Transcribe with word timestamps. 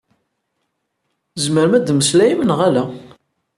Tzemrem 1.33 1.73
ad 1.77 1.89
mmeslayem 1.93 2.41
neɣ 2.45 2.59
ala? 2.67 2.83